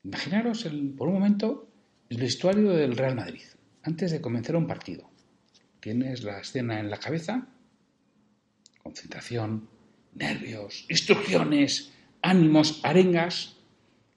Imaginaros 0.04 0.66
por 0.96 1.08
un 1.08 1.14
momento 1.14 1.68
el 2.08 2.18
vestuario 2.18 2.70
del 2.70 2.96
Real 2.96 3.14
Madrid, 3.14 3.42
antes 3.82 4.10
de 4.10 4.20
comenzar 4.20 4.56
un 4.56 4.66
partido. 4.66 5.08
Tienes 5.78 6.24
la 6.24 6.40
escena 6.40 6.80
en 6.80 6.90
la 6.90 6.98
cabeza 6.98 7.46
concentración, 8.82 9.68
nervios, 10.14 10.86
instrucciones, 10.88 11.92
ánimos, 12.22 12.80
arengas. 12.82 13.56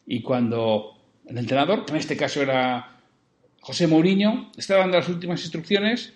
Y 0.05 0.21
cuando 0.21 0.97
el 1.27 1.37
entrenador, 1.37 1.85
que 1.85 1.93
en 1.93 1.97
este 1.97 2.17
caso 2.17 2.41
era 2.41 2.99
José 3.61 3.87
Mourinho, 3.87 4.51
estaba 4.57 4.81
dando 4.81 4.97
las 4.97 5.09
últimas 5.09 5.41
instrucciones 5.41 6.13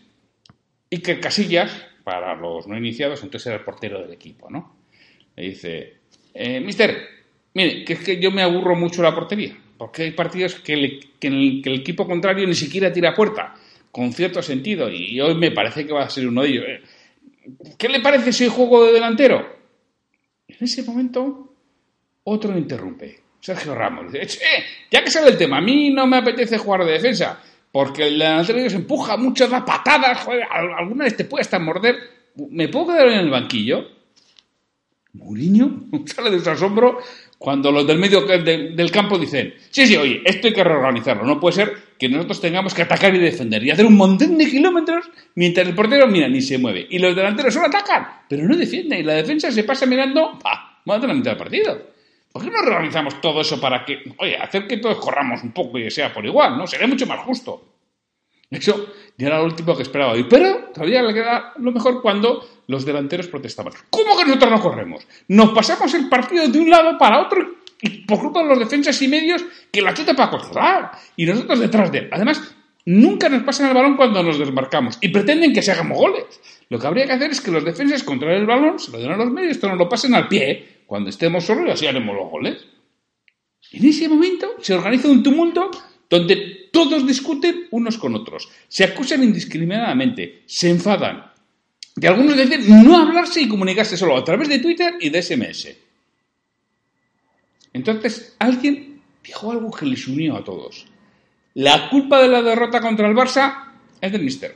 y 0.89 0.99
que 0.99 1.19
Casillas, 1.19 1.71
para 2.03 2.35
los 2.35 2.67
no 2.67 2.77
iniciados, 2.77 3.23
entonces 3.23 3.47
era 3.47 3.57
el 3.57 3.63
portero 3.63 4.01
del 4.01 4.13
equipo, 4.13 4.50
¿no? 4.50 4.77
Le 5.35 5.50
dice, 5.50 5.97
eh, 6.33 6.59
mister, 6.59 6.97
mire, 7.53 7.83
que 7.83 7.94
es 7.94 8.00
que 8.00 8.19
yo 8.19 8.31
me 8.31 8.41
aburro 8.41 8.75
mucho 8.75 9.03
la 9.03 9.13
portería, 9.13 9.57
porque 9.77 10.03
hay 10.03 10.11
partidos 10.11 10.55
que, 10.55 10.73
el, 10.73 11.00
que 11.19 11.27
el 11.27 11.75
equipo 11.75 12.07
contrario 12.07 12.47
ni 12.47 12.55
siquiera 12.55 12.91
tira 12.91 13.13
puerta, 13.13 13.55
con 13.91 14.13
cierto 14.13 14.41
sentido, 14.41 14.89
y 14.89 15.19
hoy 15.19 15.35
me 15.35 15.51
parece 15.51 15.85
que 15.85 15.94
va 15.94 16.03
a 16.03 16.09
ser 16.09 16.27
uno 16.27 16.44
de 16.44 16.50
ellos. 16.50 16.66
¿eh? 16.67 16.81
¿Qué 17.77 17.89
le 17.89 17.99
parece 17.99 18.31
ese 18.31 18.49
juego 18.49 18.85
de 18.85 18.93
delantero? 18.93 19.57
En 20.47 20.57
ese 20.59 20.83
momento, 20.83 21.53
otro 22.23 22.57
interrumpe. 22.57 23.21
Sergio 23.39 23.75
Ramos 23.75 24.11
ya 24.91 25.03
que 25.03 25.11
sale 25.11 25.29
el 25.29 25.37
tema, 25.37 25.59
a 25.59 25.61
mí 25.61 25.91
no 25.91 26.07
me 26.07 26.17
apetece 26.17 26.57
jugar 26.57 26.83
de 26.83 26.93
defensa, 26.93 27.41
porque 27.71 28.07
el 28.07 28.19
delantero 28.19 28.69
se 28.69 28.75
empuja 28.75 29.15
mucho, 29.15 29.47
da 29.47 29.63
patadas, 29.63 30.19
joder, 30.23 30.43
alguna 30.51 31.05
vez 31.05 31.15
te 31.15 31.25
puede 31.25 31.43
hasta 31.43 31.59
morder. 31.59 31.95
¿Me 32.49 32.67
puedo 32.67 32.87
quedar 32.87 33.07
en 33.07 33.19
el 33.19 33.29
banquillo? 33.29 33.87
Mourinho 35.13 35.85
sale 36.05 36.31
de 36.31 36.39
su 36.39 36.49
asombro 36.49 36.99
cuando 37.37 37.71
los 37.71 37.85
del 37.85 37.99
medio 37.99 38.21
del 38.21 38.91
campo 38.91 39.17
dicen, 39.17 39.53
sí, 39.69 39.85
sí, 39.85 39.95
oye, 39.95 40.21
esto 40.25 40.47
hay 40.47 40.53
que 40.53 40.63
reorganizarlo, 40.63 41.23
no 41.23 41.39
puede 41.39 41.55
ser 41.55 41.73
que 41.97 42.09
nosotros 42.09 42.41
tengamos 42.41 42.73
que 42.73 42.81
atacar 42.81 43.13
y 43.13 43.19
defender 43.19 43.63
y 43.63 43.71
hacer 43.71 43.85
un 43.85 43.95
montón 43.95 44.37
de 44.37 44.49
kilómetros 44.49 45.09
mientras 45.35 45.67
el 45.67 45.75
portero 45.75 46.07
mira 46.07 46.27
ni 46.27 46.41
se 46.41 46.57
mueve 46.57 46.87
y 46.89 46.99
los 46.99 47.15
delanteros 47.15 47.53
solo 47.53 47.67
atacan, 47.67 48.07
pero 48.27 48.47
no 48.47 48.55
defienden 48.55 48.99
y 48.99 49.03
la 49.03 49.13
defensa 49.13 49.51
se 49.51 49.63
pasa 49.63 49.85
mirando, 49.85 50.39
¡pah! 50.41 50.81
Vamos 50.85 51.03
a 51.03 51.07
la 51.07 51.13
mitad 51.13 51.31
del 51.31 51.37
partido. 51.37 51.81
¿Por 52.31 52.43
qué 52.43 52.49
no 52.49 52.61
reorganizamos 52.61 53.19
todo 53.19 53.41
eso 53.41 53.59
para 53.59 53.83
que, 53.83 54.03
oye, 54.17 54.37
hacer 54.37 54.67
que 54.67 54.77
todos 54.77 54.97
corramos 54.97 55.43
un 55.43 55.51
poco 55.51 55.77
y 55.79 55.89
sea 55.91 56.13
por 56.13 56.25
igual, 56.25 56.57
¿no? 56.57 56.65
Sería 56.65 56.87
mucho 56.87 57.05
más 57.05 57.19
justo. 57.19 57.76
Eso 58.49 58.93
ya 59.17 59.27
era 59.27 59.39
lo 59.39 59.45
último 59.45 59.75
que 59.75 59.83
esperaba 59.83 60.13
hoy. 60.13 60.25
Pero 60.29 60.69
todavía 60.73 61.01
le 61.01 61.13
queda 61.13 61.53
lo 61.57 61.71
mejor 61.71 62.01
cuando 62.01 62.47
los 62.67 62.85
delanteros 62.85 63.27
protestaban. 63.27 63.73
¿Cómo 63.89 64.17
que 64.17 64.25
nosotros 64.25 64.51
no 64.51 64.61
corremos? 64.61 65.07
Nos 65.27 65.49
pasamos 65.51 65.93
el 65.93 66.07
partido 66.07 66.47
de 66.47 66.59
un 66.59 66.69
lado 66.69 66.97
para 66.97 67.21
otro 67.21 67.57
y 67.81 68.05
por 68.05 68.19
culpa 68.19 68.41
de 68.43 68.49
los 68.49 68.59
defensas 68.59 69.01
y 69.01 69.07
medios 69.07 69.43
que 69.71 69.81
la 69.81 69.93
chuta 69.93 70.13
para 70.15 70.31
controlar. 70.31 70.91
Y 71.15 71.25
nosotros 71.25 71.59
detrás 71.59 71.91
de 71.91 71.99
él. 71.99 72.09
Además, 72.11 72.55
nunca 72.85 73.27
nos 73.27 73.43
pasan 73.43 73.67
el 73.67 73.73
balón 73.73 73.97
cuando 73.97 74.23
nos 74.23 74.39
desmarcamos 74.39 74.97
y 75.01 75.09
pretenden 75.09 75.53
que 75.53 75.61
se 75.61 75.71
hagamos 75.71 75.97
goles. 75.97 76.25
Lo 76.69 76.79
que 76.79 76.87
habría 76.87 77.05
que 77.05 77.13
hacer 77.13 77.31
es 77.31 77.41
que 77.41 77.51
los 77.51 77.63
defensas 77.63 78.03
controlen 78.03 78.41
el 78.41 78.45
balón, 78.45 78.79
se 78.79 78.91
lo 78.91 78.97
den 78.97 79.11
a 79.11 79.17
los 79.17 79.31
medios, 79.31 79.51
esto 79.51 79.67
nos 79.67 79.77
lo 79.77 79.87
pasen 79.89 80.15
al 80.15 80.27
pie 80.27 80.83
cuando 80.85 81.09
estemos 81.09 81.43
solos 81.43 81.65
y 81.67 81.71
así 81.71 81.87
haremos 81.87 82.15
los 82.15 82.29
goles. 82.29 82.65
En 83.71 83.85
ese 83.85 84.07
momento 84.07 84.55
se 84.61 84.73
organiza 84.73 85.09
un 85.09 85.21
tumulto 85.21 85.69
donde 86.09 86.56
todos 86.77 87.07
discuten 87.07 87.65
unos 87.71 87.97
con 87.97 88.13
otros, 88.13 88.47
se 88.67 88.83
acusan 88.83 89.23
indiscriminadamente, 89.23 90.43
se 90.45 90.69
enfadan. 90.69 91.25
Y 91.99 92.05
algunos 92.05 92.38
dicen 92.38 92.83
no 92.83 92.95
hablarse 92.95 93.41
y 93.41 93.47
comunicarse 93.47 93.97
solo 93.97 94.15
a 94.15 94.23
través 94.23 94.47
de 94.47 94.59
Twitter 94.59 94.93
y 94.99 95.09
de 95.09 95.23
SMS. 95.23 95.69
Entonces 97.73 98.35
alguien 98.38 99.01
dijo 99.23 99.51
algo 99.51 99.71
que 99.71 99.88
les 99.88 100.07
unió 100.07 100.38
a 100.38 100.43
todos. 100.43 100.85
La 101.55 101.89
culpa 101.89 102.21
de 102.21 102.27
la 102.27 102.43
derrota 102.43 102.79
contra 102.79 103.07
el 103.07 103.15
Barça 103.15 103.71
es 103.99 104.11
del 104.11 104.21
Mister. 104.23 104.55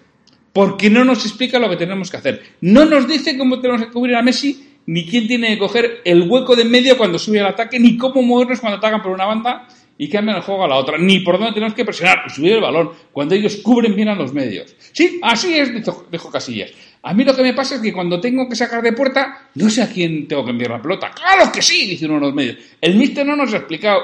Porque 0.53 0.92
no 0.92 1.03
nos 1.03 1.26
explica 1.26 1.58
lo 1.58 1.72
que 1.72 1.78
tenemos 1.78 2.12
que 2.12 2.18
hacer. 2.18 2.44
No 2.62 2.86
nos 2.86 3.08
dice 3.08 3.36
cómo 3.36 3.59
tenemos 3.59 3.82
que 3.82 3.92
cubrir 3.92 4.16
a 4.16 4.22
Messi, 4.22 4.76
ni 4.86 5.08
quién 5.08 5.28
tiene 5.28 5.48
que 5.48 5.58
coger 5.58 6.02
el 6.06 6.30
hueco 6.30 6.56
de 6.56 6.66
medio 6.66 7.00
cuando 7.00 7.18
sube 7.18 7.40
al 7.40 7.48
ataque, 7.48 7.80
ni 7.80 7.98
cómo 7.98 8.22
movernos 8.22 8.59
cuando 8.59 8.78
atacan 8.78 9.02
por 9.02 9.12
una 9.12 9.26
banda 9.26 9.68
y 10.02 10.10
cambian 10.10 10.38
el 10.38 10.42
juego 10.42 10.64
a 10.64 10.68
la 10.68 10.78
otra, 10.78 10.98
ni 10.98 11.20
por 11.20 11.38
dónde 11.38 11.54
tenemos 11.54 11.76
que 11.76 11.86
presionar 11.86 12.24
y 12.26 12.32
subir 12.32 12.53
el 12.53 12.59
balón 12.59 12.90
cuando 13.12 13.36
ellos 13.36 13.58
cubren 13.58 13.96
bien 13.96 14.09
a 14.09 14.16
los 14.16 14.34
medios. 14.34 14.76
Sí, 14.94 15.20
así 15.22 15.56
es, 15.56 15.72
dijo 16.09 16.32
Casillas. 16.32 16.72
A 17.03 17.14
mí 17.14 17.24
lo 17.24 17.36
que 17.36 17.44
me 17.44 17.53
pasa 17.53 17.76
es 17.76 17.82
que 17.82 17.94
cuando 17.94 18.20
tengo 18.20 18.50
que 18.50 18.56
sacar 18.56 18.82
de 18.82 18.94
puerta, 18.94 19.50
no 19.53 19.70
sé 19.70 19.84
a 19.84 19.88
quién 19.88 20.28
tengo 20.28 20.44
que 20.44 20.50
enviar 20.50 20.72
la 20.72 20.82
pelota. 20.82 21.12
¡Claro 21.12 21.52
que 21.52 21.62
sí! 21.62 21.86
Dice 21.86 22.08
uno 22.08 22.16
de 22.16 22.22
los 22.22 22.34
medios. 22.34 22.58
El 22.82 22.96
míster 22.96 23.24
no 23.24 23.36
nos 23.36 23.53
ha 23.53 23.58
explicado 23.58 24.02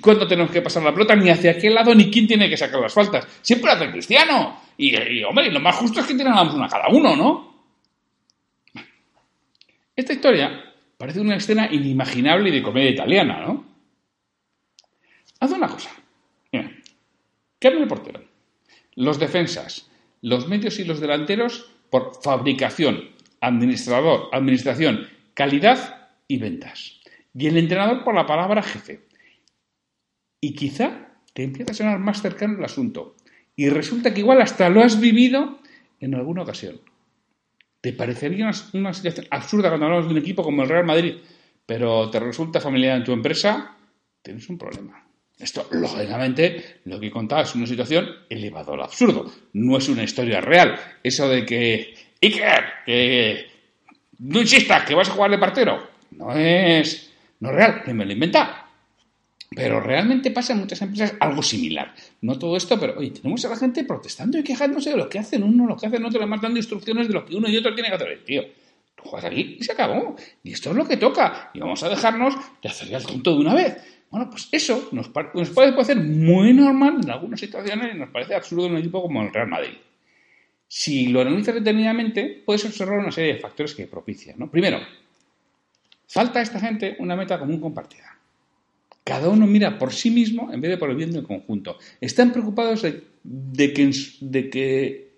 cuándo 0.00 0.24
tenemos 0.28 0.52
que 0.52 0.62
pasar 0.62 0.84
la 0.84 0.92
pelota, 0.92 1.16
ni 1.16 1.30
hacia 1.30 1.58
qué 1.58 1.68
lado, 1.68 1.92
ni 1.96 2.08
quién 2.08 2.28
tiene 2.28 2.48
que 2.48 2.56
sacar 2.56 2.80
las 2.80 2.94
faltas. 2.94 3.26
Siempre 3.42 3.72
hace 3.72 3.90
Cristiano. 3.90 4.60
Y, 4.76 5.20
hombre, 5.24 5.50
lo 5.50 5.58
más 5.58 5.74
justo 5.74 5.98
es 5.98 6.06
que 6.06 6.14
tiráramos 6.14 6.54
una 6.54 6.68
cada 6.68 6.88
uno, 6.90 7.16
¿no? 7.16 7.66
Esta 9.96 10.12
historia 10.12 10.62
parece 10.96 11.18
una 11.18 11.34
escena 11.34 11.68
inimaginable 11.72 12.50
y 12.50 12.52
de 12.52 12.62
comedia 12.62 12.90
italiana, 12.90 13.40
¿no? 13.44 13.71
Haz 15.42 15.50
una 15.50 15.66
cosa. 15.66 15.90
Mira, 16.52 16.70
cambia 17.58 17.82
el 17.82 17.88
portero. 17.88 18.22
Los 18.94 19.18
defensas, 19.18 19.90
los 20.20 20.46
medios 20.46 20.78
y 20.78 20.84
los 20.84 21.00
delanteros 21.00 21.68
por 21.90 22.22
fabricación, 22.22 23.10
administrador, 23.40 24.28
administración, 24.30 25.08
calidad 25.34 26.10
y 26.28 26.38
ventas. 26.38 27.00
Y 27.34 27.48
el 27.48 27.56
entrenador 27.56 28.04
por 28.04 28.14
la 28.14 28.24
palabra 28.24 28.62
jefe. 28.62 29.00
Y 30.40 30.54
quizá 30.54 31.08
te 31.34 31.42
empieza 31.42 31.72
a 31.72 31.74
sonar 31.74 31.98
más 31.98 32.22
cercano 32.22 32.58
el 32.58 32.64
asunto. 32.64 33.16
Y 33.56 33.68
resulta 33.68 34.14
que 34.14 34.20
igual 34.20 34.40
hasta 34.42 34.70
lo 34.70 34.80
has 34.80 35.00
vivido 35.00 35.58
en 35.98 36.14
alguna 36.14 36.42
ocasión. 36.42 36.80
¿Te 37.80 37.92
parecería 37.92 38.48
una, 38.74 38.94
situación 38.94 39.26
absurda 39.28 39.70
cuando 39.70 39.86
hablamos 39.86 40.06
de 40.06 40.12
un 40.12 40.20
equipo 40.20 40.44
como 40.44 40.62
el 40.62 40.68
Real 40.68 40.86
Madrid? 40.86 41.16
pero 41.64 42.10
te 42.10 42.20
resulta 42.20 42.60
familiar 42.60 42.96
en 42.96 43.04
tu 43.04 43.12
empresa, 43.12 43.76
tienes 44.20 44.48
un 44.48 44.58
problema. 44.58 45.11
Esto, 45.38 45.66
lógicamente, 45.72 46.80
lo 46.84 47.00
que 47.00 47.08
he 47.08 47.10
contado 47.10 47.42
es 47.42 47.54
una 47.54 47.66
situación 47.66 48.08
elevada 48.28 48.72
al 48.74 48.82
absurdo. 48.82 49.30
No 49.54 49.76
es 49.76 49.88
una 49.88 50.04
historia 50.04 50.40
real. 50.40 50.78
Eso 51.02 51.28
de 51.28 51.44
que, 51.44 51.94
Iker, 52.20 52.64
que 52.86 53.46
no 54.20 54.40
insistas 54.40 54.84
que 54.84 54.94
vas 54.94 55.08
a 55.08 55.12
jugar 55.12 55.30
de 55.30 55.38
partero, 55.38 55.88
no 56.12 56.32
es, 56.32 57.10
no 57.40 57.50
es 57.50 57.54
real, 57.56 57.82
que 57.84 57.92
me 57.92 58.04
lo 58.04 58.10
he 58.10 58.14
inventado. 58.14 58.54
Pero 59.54 59.80
realmente 59.80 60.30
pasa 60.30 60.52
en 60.52 60.60
muchas 60.60 60.80
empresas 60.80 61.14
algo 61.20 61.42
similar. 61.42 61.94
No 62.22 62.38
todo 62.38 62.56
esto, 62.56 62.78
pero 62.78 62.98
oye, 62.98 63.10
tenemos 63.10 63.44
a 63.44 63.48
la 63.48 63.56
gente 63.56 63.84
protestando 63.84 64.38
y 64.38 64.42
quejándose 64.42 64.90
de 64.90 64.96
lo 64.96 65.08
que 65.08 65.18
hacen 65.18 65.42
uno, 65.42 65.66
lo 65.66 65.76
que 65.76 65.86
hacen 65.86 66.04
otro, 66.04 66.20
además 66.20 66.40
dando 66.40 66.58
instrucciones 66.58 67.08
de 67.08 67.14
lo 67.14 67.24
que 67.24 67.34
uno 67.34 67.48
y 67.48 67.56
otro 67.56 67.74
tienen 67.74 67.90
que 67.90 67.96
hacer. 67.96 68.24
Tío, 68.24 68.42
tú 68.94 69.02
juegas 69.04 69.30
aquí 69.30 69.56
y 69.60 69.64
se 69.64 69.72
acabó. 69.72 70.16
Y 70.42 70.52
esto 70.52 70.70
es 70.70 70.76
lo 70.76 70.86
que 70.86 70.96
toca. 70.96 71.50
Y 71.52 71.60
vamos 71.60 71.82
a 71.82 71.88
dejarnos 71.88 72.34
de 72.62 72.68
hacer 72.68 72.94
el 72.94 73.04
tonto 73.04 73.34
de 73.34 73.40
una 73.40 73.54
vez. 73.54 73.76
Bueno, 74.12 74.28
pues 74.28 74.46
eso 74.52 74.90
nos, 74.92 75.10
nos 75.32 75.50
puede 75.50 75.72
parecer 75.72 75.96
muy 75.96 76.52
normal 76.52 77.00
en 77.02 77.10
algunas 77.10 77.40
situaciones 77.40 77.94
y 77.94 77.98
nos 77.98 78.10
parece 78.10 78.34
absurdo 78.34 78.66
en 78.66 78.72
un 78.72 78.78
equipo 78.78 79.00
como 79.00 79.22
el 79.22 79.32
Real 79.32 79.48
Madrid. 79.48 79.72
Si 80.68 81.06
lo 81.06 81.22
analizas 81.22 81.54
detenidamente, 81.54 82.42
puedes 82.44 82.62
observar 82.66 82.98
una 82.98 83.10
serie 83.10 83.32
de 83.32 83.40
factores 83.40 83.74
que 83.74 83.86
propician. 83.86 84.50
Primero, 84.50 84.80
falta 86.06 86.40
a 86.40 86.42
esta 86.42 86.60
gente 86.60 86.94
una 86.98 87.16
meta 87.16 87.38
común 87.38 87.58
compartida. 87.58 88.18
Cada 89.02 89.30
uno 89.30 89.46
mira 89.46 89.78
por 89.78 89.94
sí 89.94 90.10
mismo 90.10 90.52
en 90.52 90.60
vez 90.60 90.72
de 90.72 90.76
por 90.76 90.90
el 90.90 90.96
bien 90.96 91.12
del 91.12 91.22
conjunto. 91.22 91.78
Están 91.98 92.32
preocupados 92.32 92.82
de, 92.82 93.72
que, 93.72 95.12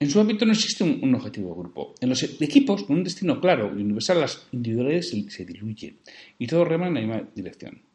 en, 0.00 0.10
su 0.10 0.20
ámbito 0.20 0.44
no 0.44 0.52
existe 0.52 0.82
un, 0.82 1.14
objetivo 1.14 1.50
de 1.50 1.60
grupo. 1.60 1.94
En 2.00 2.08
los 2.08 2.20
equipos, 2.24 2.82
con 2.82 2.96
un 2.96 3.04
destino 3.04 3.40
claro 3.40 3.72
y 3.78 3.80
universal, 3.80 4.20
las 4.20 4.48
individualidades 4.50 5.14
se, 5.28 5.44
diluyen 5.44 6.00
y 6.36 6.48
todos 6.48 6.66
reman 6.66 6.88
en 6.88 6.94
la 6.94 7.00
misma 7.00 7.30
dirección. 7.32 7.87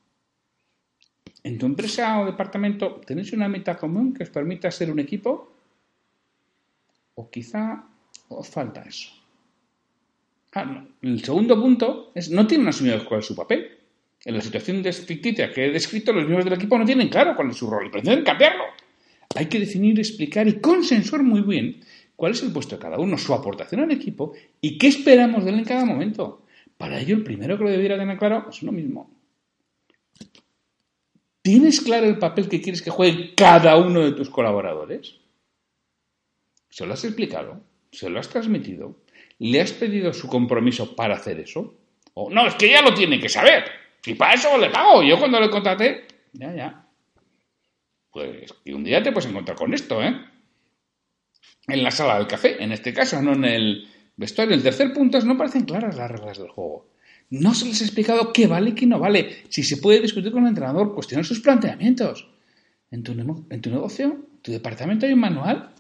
En 1.44 1.58
tu 1.58 1.66
empresa 1.66 2.20
o 2.20 2.26
departamento, 2.26 3.02
¿tenéis 3.06 3.34
una 3.34 3.50
meta 3.50 3.76
común 3.76 4.14
que 4.14 4.24
os 4.24 4.30
permita 4.30 4.72
ser 4.72 4.90
un 4.90 5.00
equipo? 5.00 5.52
¿O 7.16 7.30
quizá 7.30 7.84
os 8.30 8.48
falta 8.48 8.82
eso? 8.88 9.12
Ah, 10.56 10.86
El 11.02 11.24
segundo 11.24 11.60
punto 11.60 12.12
es, 12.16 12.30
no 12.32 12.48
tienen 12.48 12.68
asumido 12.68 13.04
cuál 13.06 13.20
es 13.20 13.26
su 13.26 13.36
papel. 13.36 13.78
En 14.24 14.36
la 14.36 14.42
situación 14.42 14.84
ficticia 14.84 15.52
que 15.52 15.66
he 15.66 15.72
descrito, 15.72 16.14
los 16.14 16.24
miembros 16.24 16.46
del 16.46 16.54
equipo 16.54 16.78
no 16.78 16.86
tienen 16.86 17.10
claro 17.10 17.36
cuál 17.36 17.50
es 17.50 17.58
su 17.58 17.70
rol 17.70 17.88
y 17.88 17.90
pretenden 17.90 18.24
cambiarlo. 18.24 18.64
Hay 19.36 19.48
que 19.48 19.60
definir, 19.60 20.00
explicar 20.00 20.48
y 20.48 20.62
consensuar 20.62 21.24
muy 21.24 21.42
bien 21.42 21.82
cuál 22.16 22.32
es 22.32 22.44
el 22.44 22.54
puesto 22.54 22.78
de 22.78 22.82
cada 22.82 23.00
uno, 23.00 23.18
su 23.18 23.34
aportación 23.34 23.82
al 23.82 23.92
equipo 23.92 24.34
y 24.62 24.78
qué 24.78 24.88
esperamos 24.88 25.44
de 25.44 25.52
él 25.52 25.60
en 25.60 25.66
cada 25.66 25.84
momento. 25.84 26.46
Para 26.78 27.02
ello, 27.02 27.16
el 27.16 27.24
primero 27.24 27.58
que 27.58 27.66
lo 27.66 27.70
debiera 27.70 27.98
tener 27.98 28.18
claro 28.18 28.48
es 28.50 28.62
uno 28.64 28.72
mismo. 28.72 29.13
¿Tienes 31.44 31.82
claro 31.82 32.08
el 32.08 32.18
papel 32.20 32.48
que 32.48 32.62
quieres 32.62 32.82
que 32.82 32.90
juegue 32.90 33.36
cada 33.36 33.76
uno 33.76 34.00
de 34.00 34.14
tus 34.14 34.30
colaboradores? 34.30 35.20
¿Se 36.70 36.86
lo 36.86 36.94
has 36.94 37.04
explicado? 37.04 37.62
¿Se 37.92 38.10
lo 38.10 38.18
has 38.20 38.30
transmitido? 38.30 39.04
¿Le 39.40 39.60
has 39.60 39.74
pedido 39.74 40.14
su 40.14 40.30
compromiso 40.30 40.96
para 40.96 41.16
hacer 41.16 41.42
eso? 41.42 41.76
O 42.14 42.30
no, 42.30 42.48
es 42.48 42.56
que 42.56 42.70
ya 42.70 42.82
lo 42.82 42.94
tiene 42.94 43.20
que 43.20 43.28
saber. 43.28 43.66
Y 44.06 44.14
para 44.14 44.36
eso 44.36 44.58
le 44.58 44.70
pago. 44.70 45.04
Yo 45.04 45.20
cuando 45.20 45.38
le 45.42 45.50
contraté, 45.50 46.08
ya, 46.32 46.56
ya. 46.56 46.88
Pues 48.10 48.54
y 48.64 48.72
un 48.72 48.86
día 48.86 49.04
te 49.04 49.12
puedes 49.12 49.30
encontrar 49.30 49.58
con 49.58 49.74
esto, 49.74 50.02
¿eh? 50.02 50.16
En 51.68 51.84
la 51.84 51.92
sala 51.92 52.20
del 52.20 52.28
café, 52.28 52.64
en 52.64 52.72
este 52.72 52.94
caso, 52.94 53.22
no 53.22 53.34
en 53.34 53.44
el 53.44 53.90
vestuario. 54.16 54.56
El 54.56 54.64
tercer 54.64 54.94
punto 54.94 55.20
no 55.22 55.38
parecen 55.38 55.66
claras 55.66 55.98
las 55.98 56.10
reglas 56.10 56.38
del 56.38 56.50
juego. 56.50 56.93
No 57.34 57.56
se 57.56 57.66
les 57.66 57.82
ha 57.82 57.86
explicado 57.86 58.32
qué 58.32 58.46
vale 58.46 58.70
y 58.70 58.76
qué 58.76 58.86
no 58.86 59.00
vale. 59.00 59.46
Si 59.50 59.64
se 59.64 59.78
puede 59.78 60.00
discutir 60.00 60.32
con 60.32 60.44
el 60.44 60.50
entrenador, 60.50 60.94
cuestionar 60.94 61.26
sus 61.26 61.40
planteamientos. 61.40 62.30
En 62.92 63.02
tu, 63.02 63.12
en 63.50 63.60
tu 63.60 63.72
negocio, 63.72 64.18
tu 64.44 64.52
departamento 64.52 65.08
hay 65.08 65.14
un 65.14 65.20
manual 65.20 65.74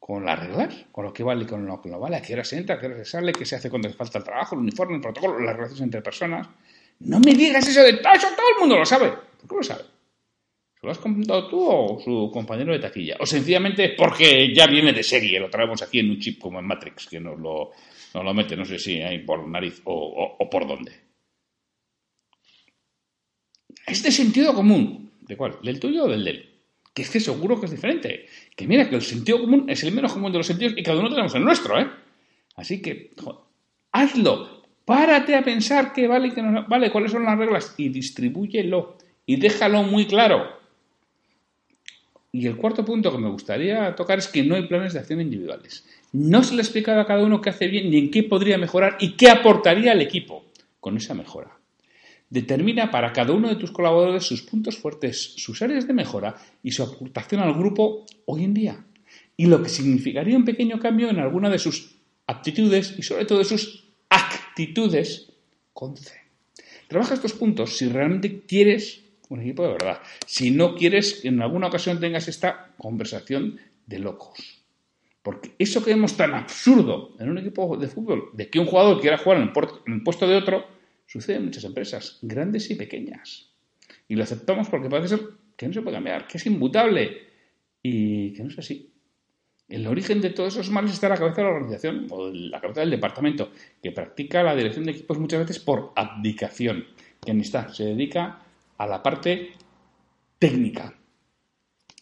con 0.00 0.24
las 0.24 0.38
reglas, 0.40 0.74
con 0.90 1.04
lo 1.04 1.12
que 1.12 1.22
vale 1.22 1.44
y 1.44 1.46
con 1.46 1.66
lo 1.66 1.82
que 1.82 1.90
no 1.90 2.00
vale, 2.00 2.16
a 2.16 2.22
qué 2.22 2.32
hora 2.32 2.42
se 2.42 2.56
entra, 2.56 2.76
a 2.76 2.80
qué 2.80 2.86
hora 2.86 2.96
se 2.96 3.04
sale, 3.04 3.34
qué 3.34 3.44
se 3.44 3.56
hace 3.56 3.68
cuando 3.68 3.92
falta 3.92 4.16
el 4.16 4.24
trabajo, 4.24 4.54
el 4.54 4.62
uniforme, 4.62 4.94
el 4.94 5.02
protocolo, 5.02 5.38
las 5.40 5.54
relaciones 5.54 5.82
entre 5.82 6.00
personas. 6.00 6.48
No 7.00 7.20
me 7.20 7.34
digas 7.34 7.68
eso 7.68 7.82
de 7.82 7.90
eso 7.90 8.28
todo 8.34 8.48
el 8.54 8.60
mundo 8.60 8.78
lo 8.78 8.86
sabe. 8.86 9.10
¿Por 9.10 9.48
qué 9.50 9.56
lo 9.56 9.62
sabe? 9.62 9.82
¿Se 10.82 10.86
lo 10.86 10.90
has 10.90 10.98
contado 10.98 11.48
tú 11.48 11.64
o 11.64 12.00
su 12.00 12.28
compañero 12.32 12.72
de 12.72 12.80
taquilla? 12.80 13.16
O 13.20 13.24
sencillamente 13.24 13.90
porque 13.96 14.52
ya 14.52 14.66
viene 14.66 14.92
de 14.92 15.04
serie, 15.04 15.38
lo 15.38 15.48
traemos 15.48 15.80
aquí 15.80 16.00
en 16.00 16.10
un 16.10 16.18
chip 16.18 16.40
como 16.40 16.58
en 16.58 16.66
Matrix, 16.66 17.06
que 17.06 17.20
nos 17.20 17.38
lo, 17.38 17.70
lo 18.14 18.34
mete, 18.34 18.56
no 18.56 18.64
sé 18.64 18.80
si 18.80 19.00
ahí 19.00 19.20
por 19.20 19.46
nariz 19.46 19.80
o, 19.84 20.36
o 20.40 20.50
por 20.50 20.66
dónde. 20.66 20.90
Es 23.86 24.02
de 24.02 24.10
sentido 24.10 24.52
común. 24.54 25.12
¿De 25.20 25.36
cuál? 25.36 25.56
¿Del 25.62 25.78
tuyo 25.78 26.06
o 26.06 26.08
del 26.08 26.24
de 26.24 26.30
él? 26.32 26.50
Que 26.92 27.02
es 27.02 27.10
que 27.10 27.20
seguro 27.20 27.60
que 27.60 27.66
es 27.66 27.72
diferente. 27.72 28.26
Que 28.56 28.66
mira 28.66 28.90
que 28.90 28.96
el 28.96 29.02
sentido 29.02 29.40
común 29.40 29.66
es 29.70 29.84
el 29.84 29.92
menos 29.92 30.12
común 30.12 30.32
de 30.32 30.38
los 30.38 30.48
sentidos 30.48 30.74
y 30.76 30.82
cada 30.82 30.98
uno 30.98 31.10
tenemos 31.10 31.32
el 31.36 31.44
nuestro, 31.44 31.78
¿eh? 31.78 31.86
Así 32.56 32.82
que, 32.82 33.12
hazlo. 33.92 34.64
Párate 34.84 35.36
a 35.36 35.44
pensar 35.44 35.92
qué 35.92 36.08
vale 36.08 36.26
y 36.26 36.30
qué 36.32 36.42
no 36.42 36.66
vale, 36.66 36.90
cuáles 36.90 37.12
son 37.12 37.24
las 37.24 37.38
reglas 37.38 37.72
y 37.78 37.88
distribúyelo 37.88 38.98
y 39.24 39.36
déjalo 39.36 39.84
muy 39.84 40.06
claro. 40.06 40.60
Y 42.34 42.46
el 42.46 42.56
cuarto 42.56 42.82
punto 42.82 43.12
que 43.12 43.18
me 43.18 43.28
gustaría 43.28 43.94
tocar 43.94 44.18
es 44.18 44.26
que 44.26 44.42
no 44.42 44.54
hay 44.54 44.66
planes 44.66 44.94
de 44.94 45.00
acción 45.00 45.20
individuales. 45.20 45.84
No 46.12 46.42
se 46.42 46.54
le 46.54 46.62
ha 46.62 46.64
explicado 46.64 46.98
a 47.00 47.06
cada 47.06 47.22
uno 47.22 47.42
qué 47.42 47.50
hace 47.50 47.68
bien 47.68 47.90
ni 47.90 47.98
en 47.98 48.10
qué 48.10 48.22
podría 48.22 48.56
mejorar 48.56 48.96
y 49.00 49.16
qué 49.16 49.28
aportaría 49.28 49.92
al 49.92 50.00
equipo 50.00 50.46
con 50.80 50.96
esa 50.96 51.12
mejora. 51.12 51.58
Determina 52.30 52.90
para 52.90 53.12
cada 53.12 53.34
uno 53.34 53.50
de 53.50 53.56
tus 53.56 53.70
colaboradores 53.70 54.24
sus 54.24 54.40
puntos 54.40 54.78
fuertes, 54.78 55.34
sus 55.36 55.60
áreas 55.60 55.86
de 55.86 55.92
mejora 55.92 56.34
y 56.62 56.70
su 56.70 56.82
aportación 56.82 57.42
al 57.42 57.52
grupo 57.52 58.06
hoy 58.24 58.44
en 58.44 58.54
día. 58.54 58.82
Y 59.36 59.46
lo 59.46 59.62
que 59.62 59.68
significaría 59.68 60.34
un 60.34 60.46
pequeño 60.46 60.80
cambio 60.80 61.10
en 61.10 61.18
alguna 61.18 61.50
de 61.50 61.58
sus 61.58 61.96
aptitudes 62.26 62.94
y 62.98 63.02
sobre 63.02 63.26
todo 63.26 63.44
sus 63.44 63.92
actitudes 64.08 65.30
con 65.74 65.98
C. 65.98 66.12
Trabaja 66.88 67.12
estos 67.12 67.34
puntos 67.34 67.76
si 67.76 67.88
realmente 67.88 68.40
quieres 68.46 69.02
un 69.32 69.40
equipo 69.40 69.62
de 69.62 69.72
verdad. 69.72 70.00
Si 70.26 70.50
no 70.50 70.74
quieres 70.74 71.20
que 71.20 71.28
en 71.28 71.40
alguna 71.40 71.68
ocasión 71.68 71.98
tengas 71.98 72.28
esta 72.28 72.74
conversación 72.76 73.58
de 73.86 73.98
locos. 73.98 74.62
Porque 75.22 75.54
eso 75.58 75.82
que 75.82 75.94
vemos 75.94 76.16
tan 76.16 76.34
absurdo 76.34 77.16
en 77.18 77.30
un 77.30 77.38
equipo 77.38 77.76
de 77.76 77.88
fútbol, 77.88 78.30
de 78.34 78.50
que 78.50 78.58
un 78.58 78.66
jugador 78.66 79.00
quiera 79.00 79.18
jugar 79.18 79.38
en 79.38 79.52
el, 79.94 80.02
puesto 80.02 80.26
de 80.26 80.36
otro, 80.36 80.66
sucede 81.06 81.36
en 81.36 81.46
muchas 81.46 81.64
empresas, 81.64 82.18
grandes 82.22 82.70
y 82.70 82.74
pequeñas. 82.74 83.48
Y 84.08 84.16
lo 84.16 84.24
aceptamos 84.24 84.68
porque 84.68 84.90
parece 84.90 85.16
ser 85.16 85.28
que 85.56 85.66
no 85.66 85.72
se 85.72 85.80
puede 85.80 85.96
cambiar, 85.96 86.26
que 86.26 86.38
es 86.38 86.46
inmutable 86.46 87.18
y 87.82 88.32
que 88.32 88.42
no 88.42 88.50
es 88.50 88.58
así. 88.58 88.90
El 89.68 89.86
origen 89.86 90.20
de 90.20 90.30
todos 90.30 90.54
esos 90.54 90.70
males 90.70 90.92
está 90.92 91.06
en 91.06 91.12
la 91.12 91.18
cabeza 91.18 91.36
de 91.36 91.42
la 91.44 91.54
organización 91.54 92.06
o 92.10 92.28
en 92.28 92.50
la 92.50 92.60
cabeza 92.60 92.80
del 92.80 92.90
departamento, 92.90 93.52
que 93.82 93.92
practica 93.92 94.42
la 94.42 94.54
dirección 94.54 94.84
de 94.84 94.90
equipos 94.90 95.18
muchas 95.18 95.40
veces 95.40 95.60
por 95.60 95.92
abdicación. 95.96 96.84
¿Quién 97.20 97.40
está? 97.40 97.72
Se 97.72 97.84
dedica 97.84 98.42
a 98.78 98.86
la 98.86 99.02
parte 99.02 99.52
técnica. 100.38 100.94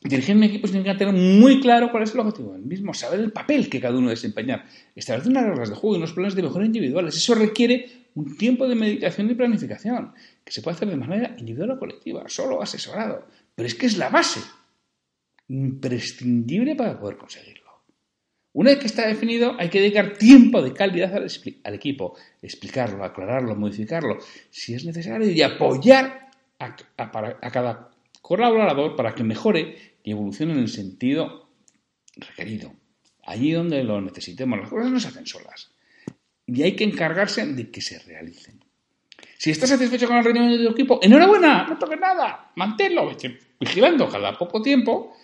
Dirigir 0.02 0.34
un 0.34 0.44
equipo 0.44 0.66
significa 0.66 0.96
tener 0.96 1.12
muy 1.12 1.60
claro 1.60 1.90
cuál 1.90 2.04
es 2.04 2.14
el 2.14 2.20
objetivo 2.20 2.52
del 2.54 2.62
mismo, 2.62 2.94
saber 2.94 3.20
el 3.20 3.32
papel 3.32 3.68
que 3.68 3.80
cada 3.80 3.98
uno 3.98 4.08
desempeñar, 4.08 4.64
establecer 4.94 5.30
unas 5.30 5.44
reglas 5.44 5.68
de 5.68 5.76
juego 5.76 5.96
y 5.96 5.98
unos 5.98 6.14
planes 6.14 6.34
de 6.34 6.42
mejora 6.42 6.64
individuales. 6.64 7.16
Eso 7.16 7.34
requiere 7.34 8.08
un 8.14 8.36
tiempo 8.38 8.66
de 8.66 8.76
meditación 8.76 9.30
y 9.30 9.34
planificación, 9.34 10.14
que 10.42 10.52
se 10.52 10.62
puede 10.62 10.76
hacer 10.76 10.88
de 10.88 10.96
manera 10.96 11.34
individual 11.38 11.72
o 11.72 11.78
colectiva, 11.78 12.24
solo 12.28 12.62
asesorado. 12.62 13.26
Pero 13.54 13.66
es 13.66 13.74
que 13.74 13.86
es 13.86 13.98
la 13.98 14.08
base 14.08 14.40
imprescindible 15.48 16.76
para 16.76 16.98
poder 16.98 17.18
conseguirlo. 17.18 17.60
Una 18.52 18.70
vez 18.70 18.80
que 18.80 18.86
está 18.86 19.06
definido, 19.06 19.54
hay 19.58 19.68
que 19.68 19.80
dedicar 19.80 20.16
tiempo 20.16 20.60
de 20.60 20.72
calidad 20.72 21.14
al, 21.14 21.74
equipo, 21.74 22.16
explicarlo, 22.42 23.04
aclararlo, 23.04 23.54
modificarlo, 23.54 24.18
si 24.50 24.74
es 24.74 24.84
necesario, 24.84 25.30
y 25.30 25.40
apoyar 25.42 26.29
a, 26.60 27.50
cada 27.50 27.90
colaborador 28.22 28.94
para 28.94 29.14
que 29.14 29.24
mejore 29.24 29.96
y 30.04 30.12
evolucione 30.12 30.52
en 30.52 30.60
el 30.60 30.68
sentido 30.68 31.48
requerido. 32.16 32.72
Allí 33.24 33.52
donde 33.52 33.82
lo 33.82 34.00
necesitemos, 34.00 34.60
las 34.60 34.68
cosas 34.68 34.90
no 34.90 35.00
se 35.00 35.08
hacen 35.08 35.26
solas. 35.26 35.72
Y 36.46 36.62
hay 36.62 36.76
que 36.76 36.84
encargarse 36.84 37.44
de 37.46 37.70
que 37.70 37.80
se 37.80 37.98
realicen. 38.00 38.64
Si 39.38 39.50
estás 39.50 39.70
satisfecho 39.70 40.06
con 40.06 40.16
el 40.16 40.24
rendimiento 40.24 40.58
de 40.58 40.64
tu 40.66 40.72
equipo, 40.72 41.00
enhorabuena, 41.02 41.66
no 41.66 41.78
toques 41.78 41.98
nada, 41.98 42.52
manténlo, 42.56 43.10
vigilando 43.58 44.08
cada 44.08 44.36
poco 44.36 44.60
tiempo, 44.60 45.16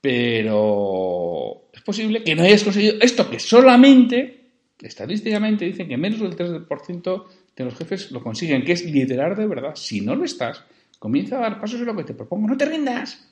pero 0.00 1.66
posible 1.86 2.24
que 2.24 2.34
no 2.34 2.42
hayas 2.42 2.64
conseguido 2.64 2.96
esto 3.00 3.30
que 3.30 3.38
solamente, 3.38 4.50
estadísticamente, 4.80 5.64
dicen 5.64 5.88
que 5.88 5.96
menos 5.96 6.20
del 6.20 6.36
3% 6.36 7.24
de 7.56 7.64
los 7.64 7.74
jefes 7.74 8.10
lo 8.10 8.22
consiguen, 8.22 8.64
que 8.64 8.72
es 8.72 8.84
liderar 8.84 9.36
de 9.36 9.46
verdad. 9.46 9.74
Si 9.74 10.02
no 10.02 10.14
lo 10.14 10.24
estás, 10.24 10.62
comienza 10.98 11.38
a 11.38 11.40
dar 11.40 11.60
pasos 11.60 11.80
en 11.80 11.86
lo 11.86 11.96
que 11.96 12.04
te 12.04 12.14
propongo. 12.14 12.46
No 12.46 12.56
te 12.56 12.66
rindas. 12.66 13.28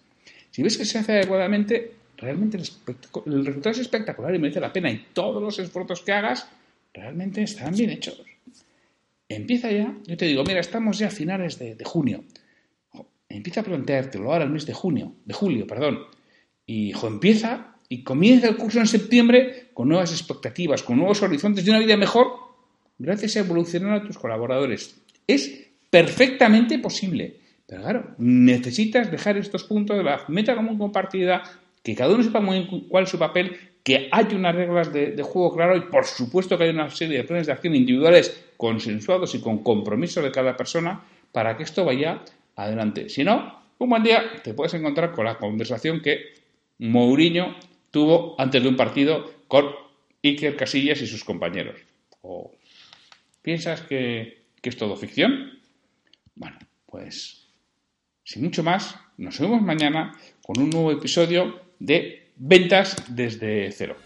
Si 0.50 0.62
ves 0.62 0.78
que 0.78 0.84
se 0.84 0.98
hace 0.98 1.12
adecuadamente, 1.12 1.92
realmente 2.16 2.56
el, 2.56 3.44
resultado 3.44 3.72
es 3.72 3.78
espectacular 3.78 4.34
y 4.34 4.38
merece 4.38 4.60
la 4.60 4.72
pena. 4.72 4.90
Y 4.90 5.06
todos 5.12 5.42
los 5.42 5.58
esfuerzos 5.58 6.02
que 6.02 6.12
hagas 6.12 6.48
realmente 6.92 7.42
estarán 7.42 7.74
bien 7.74 7.90
hechos. 7.90 8.22
empieza 9.28 9.70
ya, 9.70 9.94
yo 10.06 10.16
te 10.16 10.26
digo, 10.26 10.44
mira, 10.44 10.60
estamos 10.60 10.98
ya 10.98 11.08
a 11.08 11.10
finales 11.10 11.58
de, 11.58 11.76
junio. 11.84 12.24
Empieza 13.28 13.60
a 13.60 13.64
planteártelo 13.64 14.32
ahora 14.32 14.44
el 14.44 14.50
mes 14.50 14.64
de 14.64 14.72
junio, 14.72 15.12
de 15.24 15.34
julio, 15.34 15.66
perdón. 15.66 15.98
Y 16.66 16.92
empieza 17.04 17.74
y 17.88 18.02
comienza 18.02 18.48
el 18.48 18.56
curso 18.56 18.78
en 18.78 18.86
septiembre 18.86 19.70
con 19.74 19.88
nuevas 19.88 20.12
expectativas, 20.12 20.82
con 20.82 20.96
nuevos 20.96 21.20
horizontes 21.22 21.64
de 21.64 21.70
una 21.70 21.80
vida 21.80 21.96
mejor, 21.96 22.43
gracias 22.98 23.36
a 23.36 23.40
evolucionar 23.40 23.94
a 23.94 24.02
tus 24.04 24.18
colaboradores. 24.18 25.00
Es 25.26 25.68
perfectamente 25.90 26.78
posible. 26.78 27.36
Pero 27.66 27.82
claro, 27.82 28.14
necesitas 28.18 29.10
dejar 29.10 29.36
estos 29.36 29.64
puntos 29.64 29.96
de 29.96 30.04
la 30.04 30.24
meta 30.28 30.54
común 30.54 30.78
compartida, 30.78 31.42
que 31.82 31.94
cada 31.94 32.14
uno 32.14 32.22
sepa 32.22 32.40
muy 32.40 32.58
bien 32.58 32.88
cuál 32.88 33.04
es 33.04 33.10
su 33.10 33.18
papel, 33.18 33.56
que 33.82 34.08
hay 34.10 34.26
unas 34.34 34.54
reglas 34.54 34.92
de, 34.92 35.22
juego 35.22 35.54
claro 35.54 35.76
y 35.76 35.82
por 35.82 36.04
supuesto 36.04 36.56
que 36.56 36.64
hay 36.64 36.70
una 36.70 36.90
serie 36.90 37.18
de 37.18 37.24
planes 37.24 37.46
de 37.46 37.52
acción 37.52 37.74
individuales 37.74 38.44
consensuados 38.56 39.34
y 39.34 39.40
con 39.40 39.62
compromiso 39.62 40.22
de 40.22 40.30
cada 40.30 40.56
persona 40.56 41.04
para 41.32 41.56
que 41.56 41.64
esto 41.64 41.84
vaya 41.84 42.22
adelante. 42.56 43.08
Si 43.08 43.24
no, 43.24 43.62
un 43.78 43.90
buen 43.90 44.02
día 44.02 44.22
te 44.42 44.54
puedes 44.54 44.72
encontrar 44.74 45.12
con 45.12 45.26
la 45.26 45.36
conversación 45.36 46.00
que 46.00 46.32
Mourinho 46.78 47.56
tuvo 47.90 48.34
antes 48.38 48.62
de 48.62 48.68
un 48.68 48.76
partido 48.76 49.30
con 49.48 49.66
Iker 50.22 50.56
Casillas 50.56 51.02
y 51.02 51.06
sus 51.06 51.22
compañeros. 51.22 51.76
¿O 52.22 52.52
piensas 53.44 53.82
que, 53.82 54.46
es 54.62 54.76
todo 54.76 54.96
ficción? 54.96 55.60
Bueno, 56.34 56.56
pues 56.86 57.46
sin 58.24 58.42
mucho 58.42 58.62
más, 58.62 58.96
nos 59.18 59.38
vemos 59.38 59.60
mañana 59.60 60.16
con 60.42 60.60
un 60.62 60.70
nuevo 60.70 60.90
episodio 60.90 61.60
de 61.78 62.32
Ventas 62.36 62.96
desde 63.08 63.70
cero. 63.70 63.96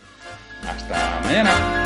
Hasta 0.67 1.21
mañana. 1.23 1.85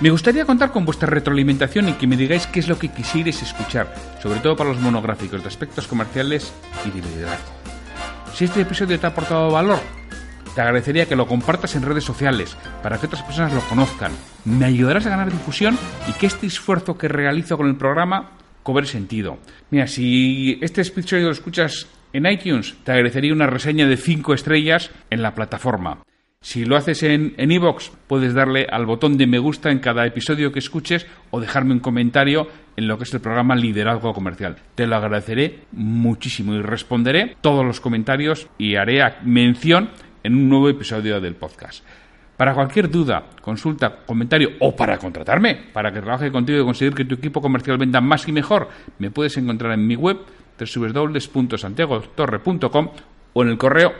Me 0.00 0.08
gustaría 0.10 0.46
contar 0.46 0.72
con 0.72 0.86
vuestra 0.86 1.08
retroalimentación 1.08 1.90
y 1.90 1.92
que 1.92 2.06
me 2.06 2.16
digáis 2.16 2.46
qué 2.46 2.60
es 2.60 2.68
lo 2.68 2.78
que 2.78 2.88
quisierais 2.88 3.42
escuchar, 3.42 3.94
sobre 4.22 4.40
todo 4.40 4.56
para 4.56 4.70
los 4.70 4.80
monográficos 4.80 5.42
de 5.42 5.48
aspectos 5.48 5.86
comerciales 5.86 6.52
y 6.86 6.90
de 6.90 7.06
liderazgo. 7.06 7.52
Si 8.34 8.46
este 8.46 8.62
episodio 8.62 8.98
te 8.98 9.06
ha 9.06 9.10
aportado 9.10 9.50
valor, 9.50 9.80
te 10.56 10.62
agradecería 10.62 11.04
que 11.06 11.16
lo 11.16 11.26
compartas 11.26 11.76
en 11.76 11.82
redes 11.82 12.02
sociales 12.02 12.56
para 12.82 12.98
que 12.98 13.04
otras 13.04 13.22
personas 13.22 13.52
lo 13.52 13.60
conozcan. 13.68 14.10
Me 14.46 14.64
ayudarás 14.64 15.04
a 15.04 15.10
ganar 15.10 15.30
difusión 15.30 15.76
y 16.08 16.12
que 16.14 16.26
este 16.26 16.46
esfuerzo 16.46 16.96
que 16.96 17.08
realizo 17.08 17.58
con 17.58 17.68
el 17.68 17.76
programa 17.76 18.30
cobre 18.62 18.86
sentido. 18.86 19.36
Mira, 19.70 19.86
si 19.86 20.58
este 20.62 20.80
episodio 20.80 21.26
lo 21.26 21.32
escuchas 21.32 21.86
en 22.14 22.24
iTunes, 22.24 22.74
te 22.84 22.92
agradecería 22.92 23.34
una 23.34 23.46
reseña 23.46 23.86
de 23.86 23.98
5 23.98 24.32
estrellas 24.32 24.90
en 25.10 25.20
la 25.20 25.34
plataforma. 25.34 25.98
Si 26.40 26.64
lo 26.64 26.76
haces 26.76 27.02
en 27.02 27.34
iVoox, 27.38 27.90
puedes 28.06 28.32
darle 28.32 28.66
al 28.70 28.86
botón 28.86 29.18
de 29.18 29.26
me 29.26 29.38
gusta 29.38 29.70
en 29.70 29.80
cada 29.80 30.06
episodio 30.06 30.52
que 30.52 30.60
escuches 30.60 31.06
o 31.30 31.40
dejarme 31.40 31.74
un 31.74 31.80
comentario 31.80 32.48
en 32.76 32.88
lo 32.88 32.96
que 32.96 33.04
es 33.04 33.12
el 33.12 33.20
programa 33.20 33.56
Liderazgo 33.56 34.14
Comercial. 34.14 34.56
Te 34.74 34.86
lo 34.86 34.96
agradeceré 34.96 35.64
muchísimo 35.72 36.54
y 36.54 36.62
responderé 36.62 37.36
todos 37.40 37.64
los 37.64 37.80
comentarios 37.80 38.48
y 38.58 38.76
haré 38.76 39.02
mención 39.24 39.90
en 40.26 40.34
un 40.34 40.48
nuevo 40.48 40.68
episodio 40.68 41.20
del 41.20 41.36
podcast. 41.36 41.84
Para 42.36 42.52
cualquier 42.52 42.90
duda, 42.90 43.26
consulta, 43.40 44.00
comentario 44.04 44.54
o 44.60 44.74
para 44.74 44.98
contratarme, 44.98 45.54
para 45.72 45.92
que 45.92 46.00
trabaje 46.00 46.32
contigo 46.32 46.60
y 46.60 46.64
conseguir 46.64 46.94
que 46.94 47.04
tu 47.04 47.14
equipo 47.14 47.40
comercial 47.40 47.78
venda 47.78 48.00
más 48.00 48.26
y 48.28 48.32
mejor, 48.32 48.68
me 48.98 49.10
puedes 49.10 49.36
encontrar 49.36 49.70
en 49.72 49.86
mi 49.86 49.94
web 49.94 50.18
www.santiagotorre.com 50.58 52.88
o 53.32 53.42
en 53.42 53.48
el 53.48 53.56
correo 53.56 53.92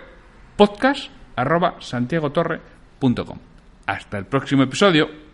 podcast.santiagotorre.com. 0.56 3.38
Hasta 3.86 4.18
el 4.18 4.26
próximo 4.26 4.64
episodio. 4.64 5.25